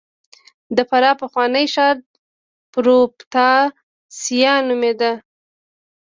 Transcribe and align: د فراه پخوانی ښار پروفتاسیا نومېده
د 0.75 0.79
فراه 0.89 1.15
پخوانی 1.21 1.65
ښار 1.73 1.95
پروفتاسیا 2.73 4.53
نومېده 4.67 5.11